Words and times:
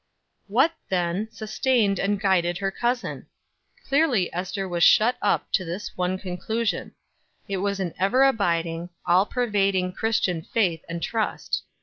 What, 0.47 0.73
then, 0.89 1.29
sustained 1.29 1.99
and 1.99 2.19
guided 2.19 2.57
her 2.57 2.71
cousin? 2.71 3.27
Clearly 3.87 4.33
Ester 4.33 4.67
was 4.67 4.81
shut 4.83 5.15
up 5.21 5.51
to 5.51 5.63
this 5.63 5.95
one 5.95 6.17
conclusion 6.17 6.95
it 7.47 7.57
was 7.57 7.79
an 7.79 7.93
ever 7.99 8.23
abiding, 8.23 8.89
all 9.05 9.27
pervading 9.27 9.93
Christian 9.93 10.41
faith 10.41 10.83
and 10.89 11.03
trust. 11.03 11.65